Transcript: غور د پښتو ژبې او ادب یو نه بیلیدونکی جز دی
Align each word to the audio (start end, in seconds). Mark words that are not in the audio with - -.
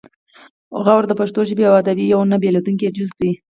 غور 0.83 1.03
د 1.07 1.11
پښتو 1.19 1.39
ژبې 1.49 1.63
او 1.69 1.73
ادب 1.81 1.97
یو 2.11 2.21
نه 2.31 2.37
بیلیدونکی 2.43 2.93
جز 2.97 3.11
دی 3.21 3.31